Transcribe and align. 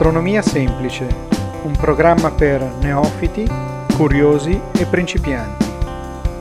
Astronomia 0.00 0.40
semplice, 0.40 1.06
un 1.62 1.76
programma 1.76 2.30
per 2.30 2.62
neofiti, 2.80 3.44
curiosi 3.94 4.58
e 4.72 4.86
principianti, 4.86 5.66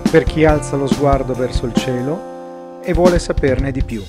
per 0.09 0.23
chi 0.23 0.45
alza 0.45 0.77
lo 0.77 0.87
sguardo 0.87 1.33
verso 1.33 1.65
il 1.65 1.73
cielo 1.73 2.79
e 2.81 2.93
vuole 2.93 3.19
saperne 3.19 3.73
di 3.73 3.83
più. 3.83 4.01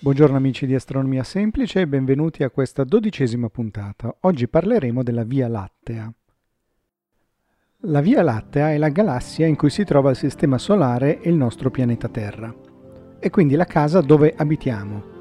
Buongiorno 0.00 0.36
amici 0.36 0.66
di 0.66 0.74
Astronomia 0.74 1.22
Semplice 1.22 1.82
e 1.82 1.86
benvenuti 1.86 2.42
a 2.42 2.50
questa 2.50 2.82
dodicesima 2.82 3.48
puntata. 3.48 4.16
Oggi 4.22 4.48
parleremo 4.48 5.04
della 5.04 5.22
Via 5.22 5.46
Lattea. 5.46 6.12
La 7.82 8.00
Via 8.00 8.24
Lattea 8.24 8.72
è 8.72 8.78
la 8.78 8.88
galassia 8.88 9.46
in 9.46 9.54
cui 9.54 9.70
si 9.70 9.84
trova 9.84 10.10
il 10.10 10.16
Sistema 10.16 10.58
Solare 10.58 11.20
e 11.20 11.30
il 11.30 11.36
nostro 11.36 11.70
pianeta 11.70 12.08
Terra, 12.08 12.52
e 13.20 13.30
quindi 13.30 13.54
la 13.54 13.66
casa 13.66 14.00
dove 14.00 14.34
abitiamo 14.36 15.18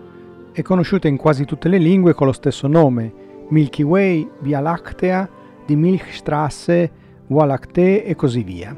è 0.59 0.61
conosciuta 0.61 1.07
in 1.07 1.15
quasi 1.15 1.45
tutte 1.45 1.69
le 1.69 1.77
lingue 1.77 2.13
con 2.13 2.27
lo 2.27 2.33
stesso 2.33 2.67
nome, 2.67 3.13
Milky 3.47 3.81
Way, 3.81 4.29
Via 4.41 4.59
Lactea, 4.59 5.29
di 5.65 5.77
Milchstrasse, 5.77 6.91
Voie 7.27 7.47
Lactée 7.47 8.03
e 8.03 8.13
così 8.15 8.43
via. 8.43 8.77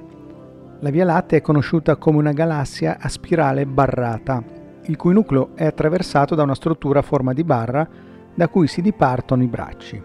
La 0.79 0.91
Via 0.91 1.05
Lattea 1.05 1.39
è 1.39 1.41
conosciuta 1.41 1.95
come 1.95 2.19
una 2.19 2.33
galassia 2.33 2.99
a 2.99 3.09
spirale 3.09 3.65
barrata, 3.65 4.43
il 4.83 4.95
cui 4.95 5.13
nucleo 5.13 5.55
è 5.55 5.65
attraversato 5.65 6.35
da 6.35 6.43
una 6.43 6.53
struttura 6.53 6.99
a 6.99 7.03
forma 7.03 7.33
di 7.33 7.43
barra 7.43 7.89
da 8.35 8.47
cui 8.47 8.67
si 8.67 8.83
dipartono 8.83 9.41
i 9.41 9.47
bracci. 9.47 9.99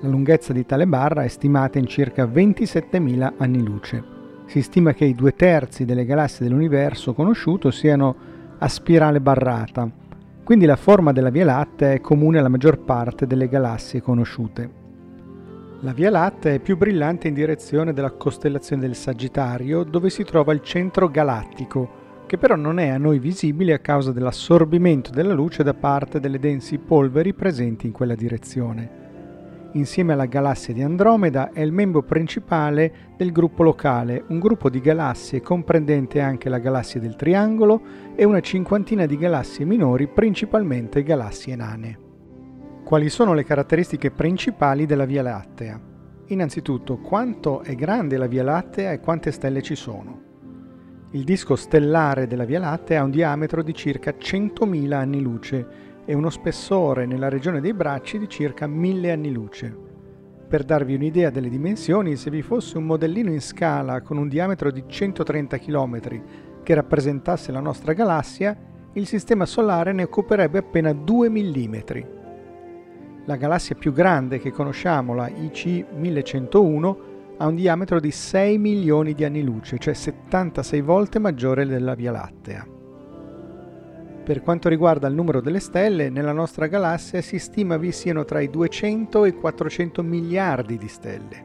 La 0.00 0.08
lunghezza 0.08 0.54
di 0.54 0.64
tale 0.64 0.86
barra 0.86 1.24
è 1.24 1.28
stimata 1.28 1.78
in 1.78 1.88
circa 1.88 2.24
27.000 2.24 3.34
anni 3.36 3.62
luce. 3.62 4.02
Si 4.46 4.62
stima 4.62 4.94
che 4.94 5.04
i 5.04 5.14
due 5.14 5.34
terzi 5.34 5.84
delle 5.84 6.06
galassie 6.06 6.46
dell'universo 6.46 7.12
conosciuto 7.12 7.70
siano 7.70 8.16
a 8.56 8.66
spirale 8.66 9.20
barrata, 9.20 10.00
quindi 10.44 10.66
la 10.66 10.76
forma 10.76 11.12
della 11.12 11.30
Via 11.30 11.44
Lattea 11.44 11.92
è 11.92 12.00
comune 12.00 12.38
alla 12.38 12.48
maggior 12.48 12.78
parte 12.78 13.26
delle 13.26 13.48
galassie 13.48 14.00
conosciute. 14.00 14.80
La 15.80 15.92
Via 15.92 16.10
Lattea 16.10 16.54
è 16.54 16.58
più 16.60 16.76
brillante 16.76 17.28
in 17.28 17.34
direzione 17.34 17.92
della 17.92 18.12
costellazione 18.12 18.82
del 18.82 18.94
Sagittario, 18.94 19.82
dove 19.84 20.10
si 20.10 20.24
trova 20.24 20.52
il 20.52 20.62
centro 20.62 21.08
galattico, 21.08 22.00
che 22.26 22.38
però 22.38 22.56
non 22.56 22.78
è 22.78 22.88
a 22.88 22.98
noi 22.98 23.18
visibile 23.18 23.72
a 23.72 23.78
causa 23.78 24.12
dell'assorbimento 24.12 25.10
della 25.10 25.34
luce 25.34 25.62
da 25.62 25.74
parte 25.74 26.20
delle 26.20 26.38
densi 26.38 26.78
polveri 26.78 27.34
presenti 27.34 27.86
in 27.86 27.92
quella 27.92 28.14
direzione 28.14 29.01
insieme 29.72 30.12
alla 30.12 30.26
galassia 30.26 30.74
di 30.74 30.82
Andromeda, 30.82 31.52
è 31.52 31.60
il 31.60 31.72
membro 31.72 32.02
principale 32.02 33.12
del 33.16 33.32
gruppo 33.32 33.62
locale, 33.62 34.24
un 34.28 34.38
gruppo 34.38 34.68
di 34.68 34.80
galassie 34.80 35.40
comprendente 35.40 36.20
anche 36.20 36.48
la 36.48 36.58
galassia 36.58 37.00
del 37.00 37.16
Triangolo 37.16 37.80
e 38.14 38.24
una 38.24 38.40
cinquantina 38.40 39.06
di 39.06 39.16
galassie 39.16 39.64
minori, 39.64 40.08
principalmente 40.08 41.02
galassie 41.02 41.56
nane. 41.56 41.98
Quali 42.84 43.08
sono 43.08 43.32
le 43.34 43.44
caratteristiche 43.44 44.10
principali 44.10 44.86
della 44.86 45.04
Via 45.04 45.22
Lattea? 45.22 45.80
Innanzitutto, 46.26 46.98
quanto 46.98 47.62
è 47.62 47.74
grande 47.74 48.16
la 48.16 48.26
Via 48.26 48.42
Lattea 48.42 48.92
e 48.92 49.00
quante 49.00 49.30
stelle 49.32 49.62
ci 49.62 49.74
sono? 49.74 50.20
Il 51.12 51.24
disco 51.24 51.56
stellare 51.56 52.26
della 52.26 52.44
Via 52.44 52.58
Lattea 52.58 53.00
ha 53.00 53.04
un 53.04 53.10
diametro 53.10 53.62
di 53.62 53.74
circa 53.74 54.12
100.000 54.18 54.92
anni 54.92 55.20
luce 55.20 55.91
e 56.04 56.14
uno 56.14 56.30
spessore 56.30 57.06
nella 57.06 57.28
regione 57.28 57.60
dei 57.60 57.72
bracci 57.72 58.18
di 58.18 58.28
circa 58.28 58.66
1000 58.66 59.10
anni 59.10 59.32
luce. 59.32 59.90
Per 60.48 60.64
darvi 60.64 60.94
un'idea 60.94 61.30
delle 61.30 61.48
dimensioni, 61.48 62.16
se 62.16 62.30
vi 62.30 62.42
fosse 62.42 62.76
un 62.76 62.84
modellino 62.84 63.30
in 63.30 63.40
scala 63.40 64.02
con 64.02 64.18
un 64.18 64.28
diametro 64.28 64.70
di 64.70 64.84
130 64.86 65.58
km 65.58 66.00
che 66.62 66.74
rappresentasse 66.74 67.52
la 67.52 67.60
nostra 67.60 67.92
galassia, 67.92 68.56
il 68.92 69.06
Sistema 69.06 69.46
Solare 69.46 69.92
ne 69.92 70.02
occuperebbe 70.02 70.58
appena 70.58 70.92
2 70.92 71.30
mm. 71.30 71.76
La 73.24 73.36
galassia 73.36 73.76
più 73.76 73.92
grande 73.92 74.38
che 74.38 74.50
conosciamo, 74.50 75.14
la 75.14 75.28
IC 75.28 75.86
1101, 75.94 76.98
ha 77.38 77.46
un 77.46 77.54
diametro 77.54 77.98
di 77.98 78.10
6 78.10 78.58
milioni 78.58 79.14
di 79.14 79.24
anni 79.24 79.42
luce, 79.42 79.78
cioè 79.78 79.94
76 79.94 80.80
volte 80.82 81.18
maggiore 81.18 81.64
della 81.64 81.94
Via 81.94 82.10
Lattea. 82.10 82.80
Per 84.24 84.40
quanto 84.40 84.68
riguarda 84.68 85.08
il 85.08 85.14
numero 85.14 85.40
delle 85.40 85.58
stelle, 85.58 86.08
nella 86.08 86.30
nostra 86.30 86.68
galassia 86.68 87.20
si 87.20 87.40
stima 87.40 87.76
vi 87.76 87.90
siano 87.90 88.24
tra 88.24 88.38
i 88.38 88.48
200 88.48 89.24
e 89.24 89.28
i 89.30 89.32
400 89.32 90.00
miliardi 90.04 90.78
di 90.78 90.86
stelle, 90.86 91.44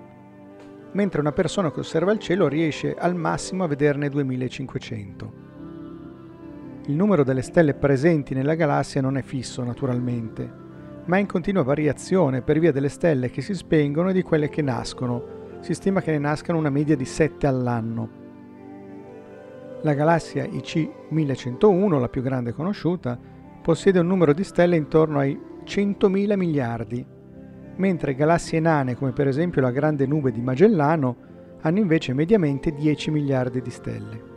mentre 0.91 1.19
una 1.19 1.31
persona 1.31 1.71
che 1.71 1.79
osserva 1.79 2.11
il 2.11 2.19
cielo 2.19 2.47
riesce 2.47 2.93
al 2.93 3.15
massimo 3.15 3.63
a 3.63 3.67
vederne 3.67 4.09
2500. 4.09 5.33
Il 6.85 6.93
numero 6.95 7.23
delle 7.23 7.41
stelle 7.41 7.73
presenti 7.73 8.35
nella 8.35 8.53
galassia 8.53 9.01
non 9.01 9.17
è 9.17 9.23
fisso 9.23 9.63
naturalmente, 9.63 10.47
ma 11.05 11.17
è 11.17 11.19
in 11.19 11.25
continua 11.25 11.63
variazione 11.63 12.43
per 12.43 12.59
via 12.59 12.71
delle 12.71 12.89
stelle 12.89 13.31
che 13.31 13.41
si 13.41 13.55
spengono 13.55 14.11
e 14.11 14.13
di 14.13 14.21
quelle 14.21 14.49
che 14.49 14.61
nascono. 14.61 15.35
Si 15.61 15.73
stima 15.73 16.01
che 16.01 16.11
ne 16.11 16.19
nascano 16.19 16.59
una 16.59 16.69
media 16.69 16.95
di 16.95 17.05
7 17.05 17.47
all'anno. 17.47 18.26
La 19.81 19.93
galassia 19.93 20.43
IC 20.43 20.89
1101, 21.09 21.99
la 21.99 22.09
più 22.09 22.21
grande 22.21 22.51
conosciuta, 22.51 23.17
possiede 23.61 23.99
un 23.99 24.07
numero 24.07 24.33
di 24.33 24.43
stelle 24.43 24.75
intorno 24.75 25.19
ai 25.19 25.39
100.000 25.63 26.35
miliardi, 26.35 27.05
mentre 27.75 28.15
galassie 28.15 28.59
nane 28.59 28.95
come 28.95 29.11
per 29.11 29.27
esempio 29.27 29.61
la 29.61 29.71
grande 29.71 30.07
nube 30.07 30.31
di 30.31 30.41
Magellano 30.41 31.15
hanno 31.61 31.79
invece 31.79 32.13
mediamente 32.13 32.73
10 32.73 33.11
miliardi 33.11 33.61
di 33.61 33.69
stelle. 33.69 34.35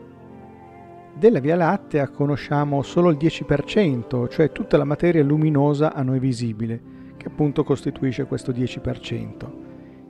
Della 1.14 1.40
Via 1.40 1.56
Lattea 1.56 2.08
conosciamo 2.08 2.82
solo 2.82 3.10
il 3.10 3.16
10%, 3.16 4.28
cioè 4.28 4.52
tutta 4.52 4.76
la 4.76 4.84
materia 4.84 5.22
luminosa 5.22 5.94
a 5.94 6.02
noi 6.02 6.18
visibile, 6.18 6.80
che 7.16 7.28
appunto 7.28 7.64
costituisce 7.64 8.24
questo 8.24 8.52
10%. 8.52 9.32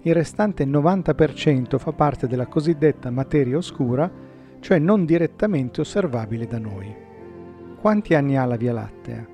Il 0.02 0.14
restante 0.14 0.64
90% 0.64 1.78
fa 1.78 1.92
parte 1.92 2.26
della 2.26 2.46
cosiddetta 2.46 3.10
materia 3.10 3.56
oscura, 3.56 4.10
cioè 4.60 4.78
non 4.78 5.04
direttamente 5.04 5.80
osservabile 5.80 6.46
da 6.46 6.58
noi. 6.58 6.94
Quanti 7.80 8.14
anni 8.14 8.36
ha 8.36 8.44
la 8.44 8.56
Via 8.56 8.72
Lattea? 8.72 9.26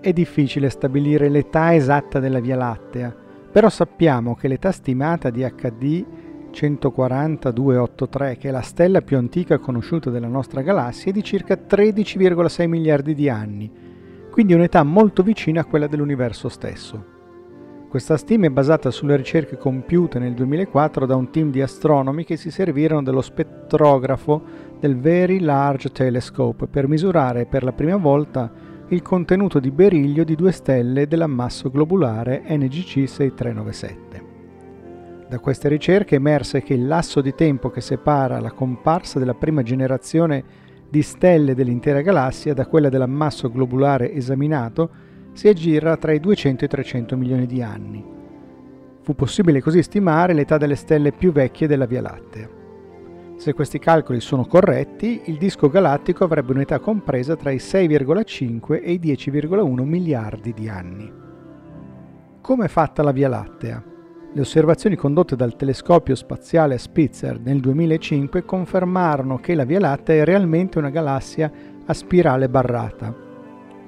È 0.00 0.12
difficile 0.12 0.70
stabilire 0.70 1.28
l'età 1.28 1.74
esatta 1.74 2.20
della 2.20 2.40
Via 2.40 2.56
Lattea, 2.56 3.14
però 3.50 3.68
sappiamo 3.68 4.34
che 4.34 4.46
l'età 4.46 4.70
stimata 4.70 5.30
di 5.30 5.40
HD 5.42 6.04
14283, 6.50 8.36
che 8.36 8.48
è 8.48 8.50
la 8.52 8.60
stella 8.60 9.00
più 9.00 9.16
antica 9.16 9.58
conosciuta 9.58 10.10
della 10.10 10.28
nostra 10.28 10.62
galassia, 10.62 11.10
è 11.10 11.14
di 11.14 11.22
circa 11.24 11.54
13,6 11.54 12.68
miliardi 12.68 13.14
di 13.14 13.28
anni, 13.28 13.70
quindi 14.30 14.54
un'età 14.54 14.82
molto 14.82 15.22
vicina 15.22 15.62
a 15.62 15.64
quella 15.64 15.86
dell'universo 15.86 16.48
stesso. 16.48 17.16
Questa 17.88 18.18
stima 18.18 18.44
è 18.44 18.50
basata 18.50 18.90
sulle 18.90 19.16
ricerche 19.16 19.56
compiute 19.56 20.18
nel 20.18 20.34
2004 20.34 21.06
da 21.06 21.16
un 21.16 21.30
team 21.30 21.50
di 21.50 21.62
astronomi 21.62 22.22
che 22.22 22.36
si 22.36 22.50
servirono 22.50 23.02
dello 23.02 23.22
spettrografo 23.22 24.42
del 24.78 24.98
Very 24.98 25.40
Large 25.40 25.90
Telescope 25.90 26.66
per 26.66 26.86
misurare 26.86 27.46
per 27.46 27.62
la 27.62 27.72
prima 27.72 27.96
volta 27.96 28.52
il 28.88 29.00
contenuto 29.00 29.58
di 29.58 29.70
beriglio 29.70 30.22
di 30.22 30.34
due 30.34 30.52
stelle 30.52 31.08
dell'ammasso 31.08 31.70
globulare 31.70 32.42
NGC 32.46 33.08
6397. 33.08 34.24
Da 35.26 35.38
queste 35.38 35.68
ricerche 35.68 36.16
emerse 36.16 36.62
che 36.62 36.74
il 36.74 36.86
lasso 36.86 37.22
di 37.22 37.34
tempo 37.34 37.70
che 37.70 37.80
separa 37.80 38.38
la 38.38 38.52
comparsa 38.52 39.18
della 39.18 39.34
prima 39.34 39.62
generazione 39.62 40.44
di 40.90 41.00
stelle 41.00 41.54
dell'intera 41.54 42.02
galassia 42.02 42.52
da 42.52 42.66
quella 42.66 42.90
dell'ammasso 42.90 43.50
globulare 43.50 44.12
esaminato 44.12 45.06
si 45.38 45.46
aggira 45.46 45.96
tra 45.96 46.10
i 46.10 46.18
200 46.18 46.64
e 46.64 46.66
i 46.66 46.68
300 46.68 47.16
milioni 47.16 47.46
di 47.46 47.62
anni. 47.62 48.04
Fu 49.02 49.14
possibile 49.14 49.62
così 49.62 49.84
stimare 49.84 50.32
l'età 50.32 50.58
delle 50.58 50.74
stelle 50.74 51.12
più 51.12 51.30
vecchie 51.30 51.68
della 51.68 51.86
Via 51.86 52.00
Lattea. 52.00 52.48
Se 53.36 53.52
questi 53.52 53.78
calcoli 53.78 54.18
sono 54.18 54.46
corretti, 54.46 55.20
il 55.26 55.36
disco 55.36 55.68
galattico 55.68 56.24
avrebbe 56.24 56.54
un'età 56.54 56.80
compresa 56.80 57.36
tra 57.36 57.52
i 57.52 57.58
6,5 57.58 58.82
e 58.82 58.90
i 58.90 58.98
10,1 58.98 59.84
miliardi 59.84 60.52
di 60.52 60.68
anni. 60.68 61.08
Come 62.40 62.64
è 62.64 62.68
fatta 62.68 63.04
la 63.04 63.12
Via 63.12 63.28
Lattea? 63.28 63.80
Le 64.32 64.40
osservazioni 64.40 64.96
condotte 64.96 65.36
dal 65.36 65.54
telescopio 65.54 66.16
spaziale 66.16 66.78
Spitzer 66.78 67.38
nel 67.38 67.60
2005 67.60 68.44
confermarono 68.44 69.38
che 69.38 69.54
la 69.54 69.64
Via 69.64 69.78
Lattea 69.78 70.22
è 70.22 70.24
realmente 70.24 70.78
una 70.78 70.90
galassia 70.90 71.48
a 71.86 71.94
spirale 71.94 72.48
barrata. 72.48 73.26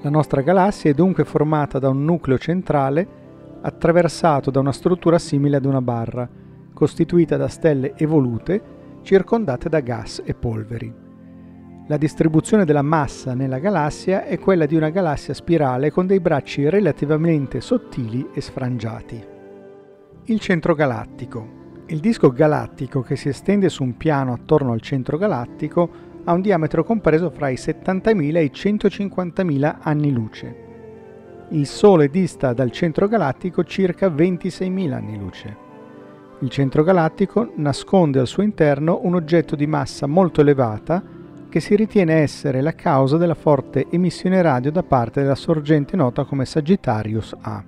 La 0.03 0.09
nostra 0.09 0.41
galassia 0.41 0.91
è 0.91 0.95
dunque 0.95 1.25
formata 1.25 1.79
da 1.79 1.91
un 1.91 2.05
nucleo 2.05 2.39
centrale 2.39 3.07
attraversato 3.61 4.51
da 4.51 4.59
una 4.59 4.73
struttura 4.73 5.19
simile 5.19 5.59
ad 5.59 5.67
una 5.67 5.83
barra, 5.83 6.27
costituita 6.73 7.37
da 7.37 7.49
stelle 7.49 7.93
evolute 7.97 8.79
circondate 9.03 9.69
da 9.69 9.81
gas 9.81 10.23
e 10.25 10.33
polveri. 10.33 10.91
La 11.87 11.99
distribuzione 11.99 12.65
della 12.65 12.81
massa 12.81 13.35
nella 13.35 13.59
galassia 13.59 14.25
è 14.25 14.39
quella 14.39 14.65
di 14.65 14.75
una 14.75 14.89
galassia 14.89 15.35
spirale 15.35 15.91
con 15.91 16.07
dei 16.07 16.21
bracci 16.21 16.67
relativamente 16.71 17.61
sottili 17.61 18.27
e 18.33 18.41
sfrangiati. 18.41 19.23
Il 20.25 20.41
centro 20.41 20.75
galattico. 20.75 21.59
Il 21.87 22.01
disco 22.01 22.31
galattico 22.31 23.03
che 23.03 23.17
si 23.17 23.29
estende 23.29 23.69
su 23.69 23.83
un 23.83 23.99
piano 23.99 24.33
attorno 24.33 24.73
al 24.73 24.81
centro 24.81 25.19
galattico 25.19 25.91
ha 26.25 26.33
un 26.33 26.41
diametro 26.41 26.85
compreso 26.85 27.31
fra 27.31 27.49
i 27.49 27.55
70.000 27.55 28.37
e 28.37 28.45
i 28.45 28.51
150.000 28.53 29.77
anni 29.81 30.13
luce. 30.13 30.69
Il 31.51 31.67
Sole 31.67 32.09
dista 32.09 32.53
dal 32.53 32.71
centro 32.71 33.09
galattico 33.09 33.65
circa 33.65 34.09
26.000 34.09 34.93
anni 34.93 35.19
luce. 35.19 35.57
Il 36.41 36.49
centro 36.49 36.83
galattico 36.83 37.53
nasconde 37.57 38.19
al 38.19 38.27
suo 38.27 38.43
interno 38.43 39.01
un 39.03 39.15
oggetto 39.15 39.57
di 39.57 39.67
massa 39.67 40.07
molto 40.07 40.41
elevata 40.41 41.03
che 41.49 41.61
si 41.61 41.75
ritiene 41.75 42.15
essere 42.15 42.61
la 42.61 42.75
causa 42.75 43.17
della 43.17 43.35
forte 43.35 43.87
emissione 43.91 44.41
radio 44.41 44.71
da 44.71 44.85
parte 44.85 45.21
della 45.21 45.35
sorgente 45.35 45.97
nota 45.97 46.25
come 46.25 46.45
Sagittarius 46.45 47.35
A. 47.41 47.65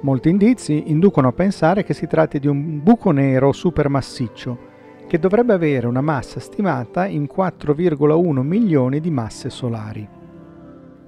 Molti 0.00 0.28
indizi 0.28 0.84
inducono 0.86 1.28
a 1.28 1.32
pensare 1.32 1.84
che 1.84 1.94
si 1.94 2.06
tratti 2.06 2.38
di 2.38 2.46
un 2.46 2.82
buco 2.82 3.10
nero 3.10 3.52
supermassiccio 3.52 4.74
che 5.06 5.18
dovrebbe 5.20 5.52
avere 5.52 5.86
una 5.86 6.00
massa 6.00 6.40
stimata 6.40 7.06
in 7.06 7.28
4,1 7.32 8.40
milioni 8.40 9.00
di 9.00 9.10
masse 9.10 9.50
solari. 9.50 10.06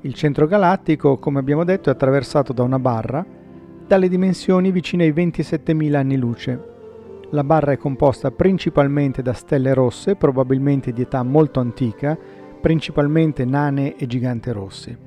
Il 0.02 0.14
centro 0.14 0.46
galattico, 0.46 1.18
come 1.18 1.40
abbiamo 1.40 1.64
detto, 1.64 1.90
è 1.90 1.92
attraversato 1.92 2.52
da 2.52 2.62
una 2.62 2.78
barra 2.78 3.26
dalle 3.86 4.08
dimensioni 4.08 4.70
vicine 4.70 5.04
ai 5.04 5.12
27.000 5.12 5.94
anni 5.94 6.16
luce. 6.16 6.76
La 7.30 7.42
barra 7.42 7.72
è 7.72 7.76
composta 7.76 8.30
principalmente 8.30 9.20
da 9.20 9.32
stelle 9.32 9.74
rosse, 9.74 10.14
probabilmente 10.14 10.92
di 10.92 11.02
età 11.02 11.22
molto 11.24 11.58
antica, 11.58 12.16
principalmente 12.60 13.44
nane 13.44 13.96
e 13.96 14.06
gigante 14.06 14.52
rosse, 14.52 14.98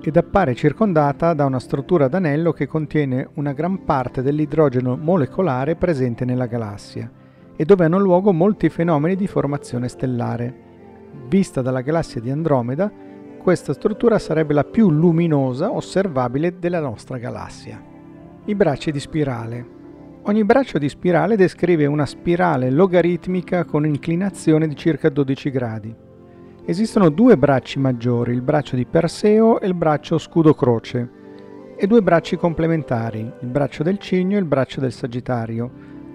ed 0.00 0.16
appare 0.16 0.54
circondata 0.54 1.34
da 1.34 1.44
una 1.44 1.60
struttura 1.60 2.06
ad 2.06 2.14
anello 2.14 2.52
che 2.52 2.66
contiene 2.66 3.28
una 3.34 3.52
gran 3.52 3.84
parte 3.84 4.22
dell'idrogeno 4.22 4.96
molecolare 4.96 5.76
presente 5.76 6.24
nella 6.24 6.46
galassia 6.46 7.22
e 7.56 7.64
dove 7.64 7.84
hanno 7.84 7.98
luogo 7.98 8.32
molti 8.32 8.68
fenomeni 8.68 9.16
di 9.16 9.26
formazione 9.26 9.88
stellare. 9.88 10.62
Vista 11.28 11.62
dalla 11.62 11.80
galassia 11.80 12.20
di 12.20 12.30
Andromeda, 12.30 12.90
questa 13.38 13.72
struttura 13.72 14.18
sarebbe 14.18 14.54
la 14.54 14.64
più 14.64 14.90
luminosa 14.90 15.70
osservabile 15.70 16.58
della 16.58 16.80
nostra 16.80 17.18
galassia. 17.18 17.82
I 18.46 18.54
bracci 18.54 18.90
di 18.90 19.00
spirale. 19.00 19.66
Ogni 20.22 20.44
braccio 20.44 20.78
di 20.78 20.88
spirale 20.88 21.36
descrive 21.36 21.84
una 21.86 22.06
spirale 22.06 22.70
logaritmica 22.70 23.64
con 23.64 23.84
inclinazione 23.84 24.66
di 24.66 24.74
circa 24.74 25.10
12 25.10 25.50
gradi. 25.50 25.94
Esistono 26.64 27.10
due 27.10 27.36
bracci 27.36 27.78
maggiori, 27.78 28.32
il 28.32 28.40
braccio 28.40 28.74
di 28.74 28.86
Perseo 28.86 29.60
e 29.60 29.66
il 29.66 29.74
braccio 29.74 30.16
scudo-croce, 30.16 31.10
e 31.76 31.86
due 31.86 32.00
bracci 32.00 32.36
complementari, 32.36 33.30
il 33.40 33.48
braccio 33.48 33.82
del 33.82 33.98
Cigno 33.98 34.36
e 34.36 34.40
il 34.40 34.46
braccio 34.46 34.80
del 34.80 34.92
Sagittario, 34.92 35.70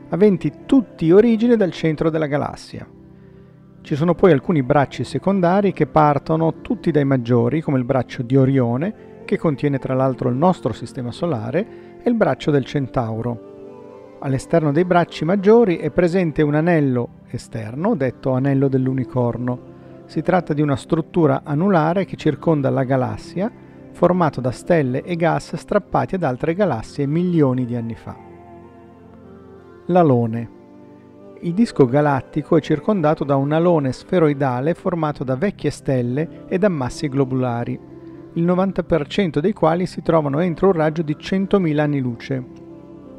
aventi 0.09 0.51
tutti 0.65 1.11
origine 1.11 1.55
dal 1.55 1.71
centro 1.71 2.09
della 2.09 2.27
galassia. 2.27 2.87
Ci 3.81 3.95
sono 3.95 4.13
poi 4.13 4.31
alcuni 4.31 4.61
bracci 4.61 5.03
secondari 5.03 5.71
che 5.71 5.87
partono 5.87 6.61
tutti 6.61 6.91
dai 6.91 7.05
maggiori, 7.05 7.61
come 7.61 7.77
il 7.77 7.85
braccio 7.85 8.21
di 8.21 8.35
Orione, 8.35 9.23
che 9.25 9.37
contiene 9.37 9.79
tra 9.79 9.93
l'altro 9.93 10.29
il 10.29 10.35
nostro 10.35 10.73
sistema 10.73 11.11
solare, 11.11 11.99
e 12.01 12.09
il 12.09 12.15
braccio 12.15 12.51
del 12.51 12.65
Centauro. 12.65 14.17
All'esterno 14.19 14.71
dei 14.71 14.85
bracci 14.85 15.23
maggiori 15.23 15.77
è 15.77 15.91
presente 15.91 16.41
un 16.41 16.55
anello 16.55 17.09
esterno, 17.29 17.95
detto 17.95 18.31
anello 18.31 18.67
dell'unicorno. 18.67 19.77
Si 20.05 20.21
tratta 20.21 20.53
di 20.53 20.61
una 20.61 20.75
struttura 20.75 21.41
anulare 21.43 22.05
che 22.05 22.17
circonda 22.17 22.69
la 22.69 22.83
galassia, 22.83 23.51
formato 23.91 24.41
da 24.41 24.51
stelle 24.51 25.03
e 25.03 25.15
gas 25.15 25.55
strappati 25.55 26.15
ad 26.15 26.23
altre 26.23 26.53
galassie 26.53 27.05
milioni 27.05 27.65
di 27.65 27.75
anni 27.75 27.95
fa. 27.95 28.28
L'alone. 29.89 30.49
Il 31.41 31.55
disco 31.55 31.87
galattico 31.87 32.55
è 32.55 32.61
circondato 32.61 33.23
da 33.23 33.35
un 33.37 33.51
alone 33.51 33.91
sferoidale 33.91 34.75
formato 34.75 35.23
da 35.23 35.35
vecchie 35.35 35.71
stelle 35.71 36.45
e 36.47 36.59
da 36.59 36.67
ammassi 36.67 37.09
globulari, 37.09 37.79
il 38.33 38.45
90% 38.45 39.39
dei 39.39 39.51
quali 39.51 39.87
si 39.87 40.03
trovano 40.03 40.41
entro 40.41 40.67
un 40.67 40.73
raggio 40.73 41.01
di 41.01 41.15
100.000 41.19 41.79
anni 41.79 42.01
luce. 42.01 42.45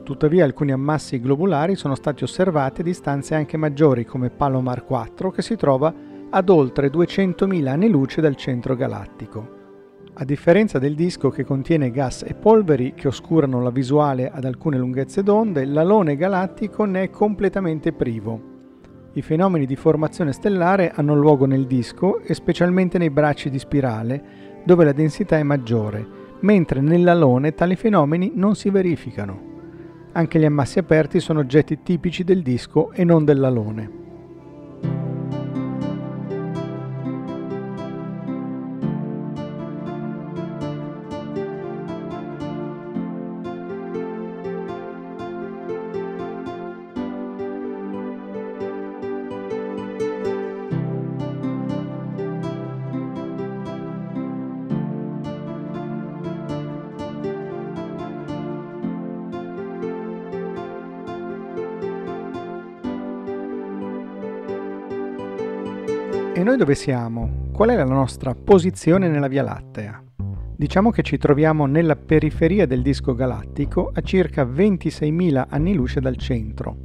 Tuttavia 0.04 0.44
alcuni 0.44 0.70
ammassi 0.70 1.20
globulari 1.20 1.74
sono 1.74 1.96
stati 1.96 2.22
osservati 2.22 2.82
a 2.82 2.84
distanze 2.84 3.34
anche 3.34 3.56
maggiori 3.56 4.04
come 4.04 4.30
Palomar 4.30 4.84
4 4.84 5.32
che 5.32 5.42
si 5.42 5.56
trova 5.56 5.92
ad 6.30 6.48
oltre 6.48 6.88
200.000 6.88 7.66
anni 7.66 7.88
luce 7.88 8.20
dal 8.20 8.36
centro 8.36 8.76
galattico. 8.76 9.58
A 10.12 10.24
differenza 10.24 10.78
del 10.78 10.96
disco 10.96 11.30
che 11.30 11.44
contiene 11.44 11.90
gas 11.90 12.24
e 12.26 12.34
polveri 12.34 12.94
che 12.94 13.06
oscurano 13.06 13.62
la 13.62 13.70
visuale 13.70 14.28
ad 14.28 14.44
alcune 14.44 14.76
lunghezze 14.76 15.22
d'onde, 15.22 15.64
l'alone 15.64 16.16
galattico 16.16 16.84
ne 16.84 17.04
è 17.04 17.10
completamente 17.10 17.92
privo. 17.92 18.48
I 19.12 19.22
fenomeni 19.22 19.66
di 19.66 19.76
formazione 19.76 20.32
stellare 20.32 20.90
hanno 20.94 21.14
luogo 21.14 21.46
nel 21.46 21.66
disco 21.66 22.20
e 22.20 22.34
specialmente 22.34 22.98
nei 22.98 23.10
bracci 23.10 23.50
di 23.50 23.58
spirale, 23.58 24.22
dove 24.64 24.84
la 24.84 24.92
densità 24.92 25.38
è 25.38 25.42
maggiore, 25.42 26.06
mentre 26.40 26.80
nell'alone 26.80 27.54
tali 27.54 27.76
fenomeni 27.76 28.32
non 28.34 28.56
si 28.56 28.68
verificano. 28.68 29.48
Anche 30.12 30.38
gli 30.38 30.44
ammassi 30.44 30.80
aperti 30.80 31.20
sono 31.20 31.38
oggetti 31.38 31.82
tipici 31.82 32.24
del 32.24 32.42
disco 32.42 32.92
e 32.92 33.04
non 33.04 33.24
dell'alone. 33.24 33.99
Dove 66.60 66.74
siamo? 66.74 67.48
Qual 67.54 67.70
è 67.70 67.74
la 67.74 67.86
nostra 67.86 68.34
posizione 68.34 69.08
nella 69.08 69.28
Via 69.28 69.42
Lattea? 69.42 70.04
Diciamo 70.54 70.90
che 70.90 71.00
ci 71.00 71.16
troviamo 71.16 71.64
nella 71.64 71.96
periferia 71.96 72.66
del 72.66 72.82
disco 72.82 73.14
galattico 73.14 73.90
a 73.94 74.02
circa 74.02 74.44
26.000 74.44 75.46
anni 75.48 75.72
luce 75.72 76.00
dal 76.00 76.16
centro. 76.16 76.76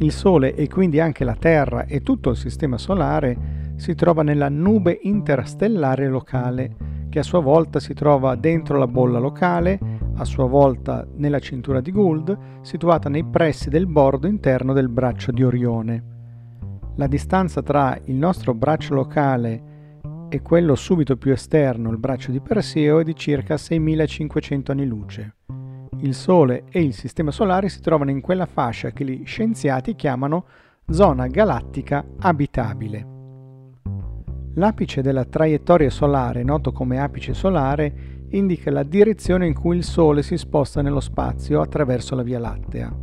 Il 0.00 0.12
Sole 0.12 0.54
e 0.54 0.68
quindi 0.68 1.00
anche 1.00 1.24
la 1.24 1.34
Terra 1.34 1.86
e 1.86 2.02
tutto 2.02 2.28
il 2.28 2.36
Sistema 2.36 2.76
Solare 2.76 3.72
si 3.76 3.94
trova 3.94 4.22
nella 4.22 4.50
nube 4.50 4.98
interstellare 5.00 6.06
locale, 6.06 6.76
che 7.08 7.20
a 7.20 7.22
sua 7.22 7.40
volta 7.40 7.80
si 7.80 7.94
trova 7.94 8.34
dentro 8.34 8.76
la 8.76 8.86
bolla 8.86 9.18
locale, 9.18 9.78
a 10.16 10.26
sua 10.26 10.44
volta 10.44 11.08
nella 11.16 11.38
cintura 11.38 11.80
di 11.80 11.90
Gould, 11.90 12.36
situata 12.60 13.08
nei 13.08 13.24
pressi 13.24 13.70
del 13.70 13.86
bordo 13.86 14.26
interno 14.26 14.74
del 14.74 14.90
braccio 14.90 15.32
di 15.32 15.42
Orione. 15.42 16.19
La 17.00 17.06
distanza 17.06 17.62
tra 17.62 17.98
il 18.04 18.14
nostro 18.14 18.52
braccio 18.52 18.92
locale 18.92 19.98
e 20.28 20.42
quello 20.42 20.74
subito 20.74 21.16
più 21.16 21.32
esterno, 21.32 21.90
il 21.90 21.96
braccio 21.96 22.30
di 22.30 22.42
Perseo, 22.42 22.98
è 22.98 23.04
di 23.04 23.16
circa 23.16 23.56
6500 23.56 24.70
anni 24.70 24.84
luce. 24.84 25.36
Il 26.00 26.12
Sole 26.12 26.64
e 26.68 26.82
il 26.82 26.92
Sistema 26.92 27.30
Solare 27.30 27.70
si 27.70 27.80
trovano 27.80 28.10
in 28.10 28.20
quella 28.20 28.44
fascia 28.44 28.90
che 28.90 29.06
gli 29.06 29.22
scienziati 29.24 29.94
chiamano 29.94 30.44
zona 30.90 31.26
galattica 31.28 32.04
abitabile. 32.18 33.06
L'apice 34.56 35.00
della 35.00 35.24
traiettoria 35.24 35.88
solare, 35.88 36.42
noto 36.42 36.70
come 36.70 37.00
apice 37.00 37.32
solare, 37.32 38.26
indica 38.28 38.70
la 38.70 38.82
direzione 38.82 39.46
in 39.46 39.54
cui 39.54 39.78
il 39.78 39.84
Sole 39.84 40.22
si 40.22 40.36
sposta 40.36 40.82
nello 40.82 41.00
spazio 41.00 41.62
attraverso 41.62 42.14
la 42.14 42.22
Via 42.22 42.38
Lattea. 42.38 42.94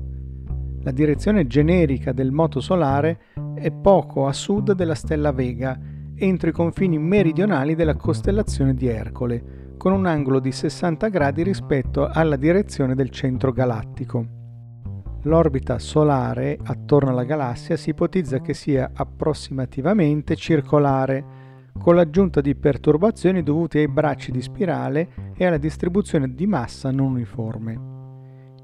La 0.84 0.92
direzione 0.92 1.48
generica 1.48 2.12
del 2.12 2.32
moto 2.32 2.60
solare 2.60 3.20
è 3.58 3.72
poco 3.72 4.28
a 4.28 4.34
sud 4.34 4.74
della 4.74 4.96
stella 4.96 5.32
Vega, 5.32 5.78
entro 6.16 6.50
i 6.50 6.54
confini 6.54 6.98
meridionali 6.98 7.76
della 7.76 7.96
costellazione 7.96 8.74
di 8.74 8.88
Ercole, 8.88 9.76
con 9.78 9.94
un 9.94 10.06
angolo 10.06 10.40
di 10.40 10.52
60 10.52 11.08
gradi 11.10 11.44
rispetto 11.44 12.08
alla 12.08 12.36
direzione 12.36 12.96
del 12.96 13.10
centro 13.10 13.52
galattico. 13.52 14.26
L'orbita 15.24 15.78
solare 15.80 16.58
attorno 16.64 17.10
alla 17.12 17.24
galassia 17.24 17.76
si 17.76 17.90
ipotizza 17.90 18.40
che 18.40 18.54
sia 18.54 18.92
approssimativamente 18.94 20.36
circolare, 20.36 21.36
con 21.78 21.96
l'aggiunta 21.96 22.42
di 22.42 22.56
perturbazioni 22.56 23.44
dovute 23.44 23.80
ai 23.80 23.88
bracci 23.88 24.32
di 24.32 24.42
spirale 24.42 25.10
e 25.36 25.46
alla 25.46 25.58
distribuzione 25.58 26.34
di 26.34 26.48
massa 26.48 26.92
non 26.92 27.12
uniforme. 27.12 27.97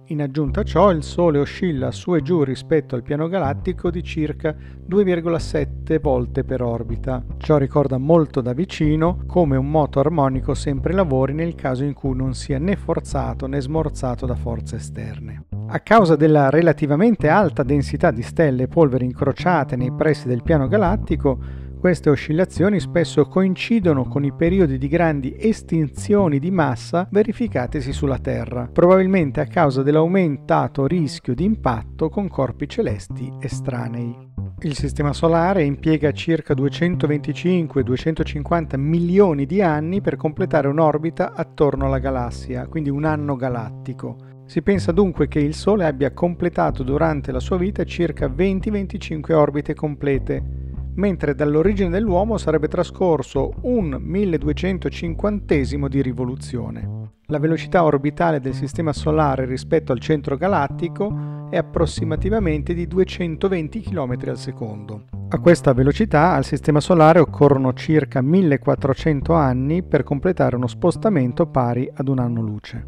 In 0.08 0.22
aggiunta 0.22 0.60
a 0.60 0.64
ciò, 0.64 0.92
il 0.92 1.02
Sole 1.02 1.40
oscilla 1.40 1.90
su 1.92 2.14
e 2.14 2.22
giù 2.22 2.44
rispetto 2.44 2.94
al 2.94 3.04
piano 3.04 3.30
galattico 3.30 3.90
di 3.90 4.04
circa 4.04 4.54
2,7 4.54 6.02
volte 6.02 6.44
per 6.44 6.62
orbita. 6.62 7.24
Ciò 7.38 7.56
ricorda 7.56 7.98
molto 7.98 8.42
da 8.42 8.52
vicino 8.52 9.24
come 9.26 9.56
un 9.56 9.70
moto 9.70 10.02
armonico 10.02 10.56
sempre 10.56 10.92
lavori 10.92 11.34
nel 11.34 11.56
caso 11.56 11.86
in 11.86 11.94
cui 11.94 12.16
non 12.16 12.34
sia 12.34 12.60
né 12.60 12.76
forzato 12.76 13.48
né 13.48 13.62
smorzato 13.62 14.26
da 14.26 14.36
forze 14.36 14.76
esterne. 14.76 15.46
A 15.68 15.80
causa 15.80 16.18
della 16.18 16.50
relativamente 16.50 17.30
alta 17.30 17.64
densità 17.64 18.12
di 18.12 18.24
stelle 18.24 18.64
e 18.64 18.68
polveri 18.68 19.06
incrociate 19.06 19.78
nei 19.78 19.94
pressi 19.94 20.28
del 20.28 20.44
piano 20.44 20.68
galattico, 20.68 21.40
queste 21.84 22.10
oscillazioni 22.10 22.80
spesso 22.80 23.28
coincidono 23.28 24.06
con 24.06 24.24
i 24.24 24.32
periodi 24.32 24.78
di 24.78 24.88
grandi 24.88 25.36
estinzioni 25.38 26.40
di 26.40 26.50
massa 26.50 27.10
verificatesi 27.12 27.92
sulla 27.92 28.20
Terra, 28.20 28.70
probabilmente 28.72 29.42
a 29.42 29.48
causa 29.48 29.84
dell'aumentato 29.84 30.88
rischio 30.88 31.36
di 31.36 31.44
impatto 31.44 32.08
con 32.08 32.30
corpi 32.30 32.70
celesti 32.70 33.30
estranei. 33.38 34.16
Il 34.60 34.78
Sistema 34.78 35.12
Solare 35.12 35.64
impiega 35.64 36.14
circa 36.14 36.54
225-250 36.54 38.78
milioni 38.78 39.46
di 39.46 39.62
anni 39.62 40.00
per 40.00 40.16
completare 40.16 40.70
un'orbita 40.70 41.34
attorno 41.34 41.88
alla 41.88 42.00
galassia, 42.00 42.68
quindi 42.68 42.92
un 42.92 43.04
anno 43.04 43.36
galattico. 43.36 44.16
Si 44.46 44.62
pensa 44.62 44.94
dunque 44.94 45.28
che 45.28 45.40
il 45.40 45.54
Sole 45.54 45.86
abbia 45.86 46.14
completato 46.14 46.82
durante 46.84 47.34
la 47.34 47.42
sua 47.42 47.58
vita 47.58 47.84
circa 47.84 48.28
20-25 48.28 49.34
orbite 49.34 49.74
complete, 49.74 50.63
mentre 50.96 51.36
dall'origine 51.36 51.90
dell'uomo 51.90 52.38
sarebbe 52.38 52.68
trascorso 52.68 53.54
un 53.62 53.98
1250 54.00 55.56
di 55.88 56.02
rivoluzione. 56.02 57.12
La 57.28 57.40
velocità 57.40 57.84
orbitale 57.84 58.40
del 58.40 58.54
Sistema 58.54 58.94
Solare 58.94 59.46
rispetto 59.46 59.92
al 59.92 60.00
centro 60.00 60.38
galattico 60.38 61.48
è 61.50 61.58
approssimativamente 61.58 62.74
di 62.74 62.88
220 62.88 63.82
km 63.82 64.18
al 64.28 64.38
secondo. 64.38 65.06
A 65.30 65.40
questa 65.40 65.74
velocità 65.74 66.34
al 66.34 66.46
Sistema 66.46 66.80
Solare 66.80 67.20
occorrono 67.20 67.74
circa 67.74 68.22
1400 68.22 69.34
anni 69.34 69.84
per 69.84 70.04
completare 70.04 70.56
uno 70.56 70.68
spostamento 70.68 71.48
pari 71.48 71.90
ad 71.94 72.08
un 72.08 72.20
anno 72.20 72.42
luce. 72.42 72.88